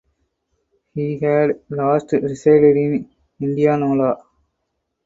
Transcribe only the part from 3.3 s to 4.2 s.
Indianola.